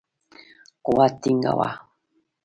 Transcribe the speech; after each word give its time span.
قوت 0.85 1.13
ټینګاوه. 1.21 1.69